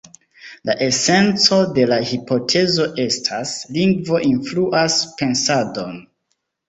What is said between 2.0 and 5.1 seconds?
hipotezo estas: "lingvo influas